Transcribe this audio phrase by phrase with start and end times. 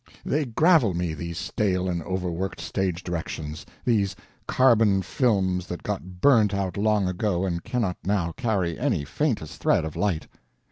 [0.25, 4.15] They gravel me, these stale and overworked stage directions, these
[4.47, 9.85] carbon films that got burnt out long ago and cannot now carry any faintest thread
[9.85, 10.25] of light.